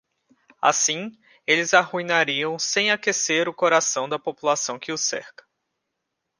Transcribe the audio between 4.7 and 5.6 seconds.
que os cerca.